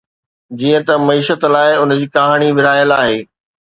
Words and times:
جيئن 0.59 0.81
ته 0.87 0.93
معيشت 1.07 1.41
لاء، 1.53 1.71
ان 1.83 1.95
جي 2.01 2.11
ڪهاڻي 2.19 2.49
ورهايل 2.57 3.01
آهي. 3.01 3.19